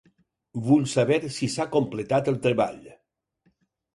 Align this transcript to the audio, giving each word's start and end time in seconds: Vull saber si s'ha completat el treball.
Vull 0.67 0.85
saber 0.93 1.17
si 1.35 1.49
s'ha 1.57 1.67
completat 1.75 2.31
el 2.33 2.39
treball. 2.47 2.79